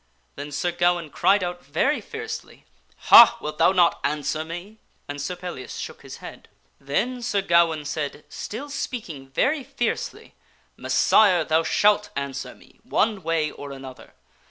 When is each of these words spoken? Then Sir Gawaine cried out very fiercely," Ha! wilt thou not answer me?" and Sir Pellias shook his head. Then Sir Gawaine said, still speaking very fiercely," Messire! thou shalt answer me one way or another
Then 0.35 0.51
Sir 0.51 0.71
Gawaine 0.71 1.11
cried 1.11 1.43
out 1.43 1.63
very 1.63 2.01
fiercely," 2.01 2.65
Ha! 3.11 3.37
wilt 3.39 3.59
thou 3.59 3.71
not 3.71 3.99
answer 4.03 4.43
me?" 4.43 4.79
and 5.07 5.21
Sir 5.21 5.35
Pellias 5.35 5.77
shook 5.77 6.01
his 6.01 6.17
head. 6.17 6.47
Then 6.79 7.21
Sir 7.21 7.43
Gawaine 7.43 7.85
said, 7.85 8.25
still 8.27 8.71
speaking 8.71 9.27
very 9.29 9.63
fiercely," 9.63 10.33
Messire! 10.75 11.43
thou 11.43 11.61
shalt 11.61 12.09
answer 12.15 12.55
me 12.55 12.79
one 12.83 13.21
way 13.21 13.51
or 13.51 13.71
another 13.71 14.15